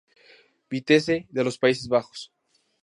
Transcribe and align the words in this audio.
Vitesse 0.71 1.27
de 1.29 1.43
los 1.43 1.59
Países 1.59 1.87
Bajos. 1.87 2.31